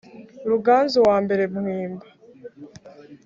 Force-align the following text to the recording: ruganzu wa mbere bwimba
ruganzu 0.49 0.97
wa 1.07 1.15
mbere 1.23 1.43
bwimba 1.53 2.05